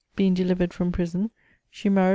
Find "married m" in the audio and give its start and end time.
1.87-2.09